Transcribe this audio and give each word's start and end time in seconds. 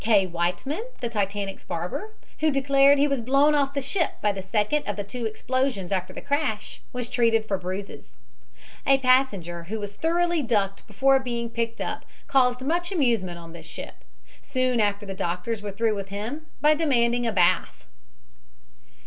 K. 0.03 0.25
Whiteman, 0.25 0.83
the 0.99 1.09
Titanic's 1.09 1.63
barber, 1.63 2.13
who 2.39 2.49
declared 2.49 2.97
he 2.97 3.07
was 3.07 3.21
blown 3.21 3.53
off 3.53 3.75
the 3.75 3.81
ship 3.81 4.13
by 4.19 4.31
the 4.31 4.41
second 4.41 4.87
of 4.87 4.95
the 4.95 5.03
two 5.03 5.27
explosions 5.27 5.91
after 5.91 6.11
the 6.11 6.21
crash, 6.23 6.81
was 6.91 7.07
treated 7.07 7.47
for 7.47 7.59
bruises. 7.59 8.09
A 8.87 8.97
passenger, 8.97 9.65
who 9.65 9.79
was 9.79 9.93
thoroughly 9.95 10.41
ducked 10.41 10.87
before 10.87 11.19
being 11.19 11.51
picked 11.51 11.79
up, 11.81 12.03
caused 12.25 12.63
much 12.65 12.91
amusement 12.91 13.37
on 13.37 13.53
this 13.53 13.67
ship, 13.67 14.03
soon 14.41 14.79
after 14.79 15.05
the 15.05 15.13
doctors 15.13 15.61
were 15.61 15.71
through 15.71 15.93
with 15.93 16.09
him, 16.09 16.47
by 16.61 16.73
demanding 16.73 17.27
a 17.27 17.31
bath. 17.31 17.85